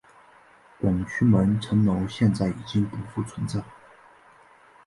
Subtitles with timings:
[0.79, 3.63] 广渠门城楼现在已经不复存在。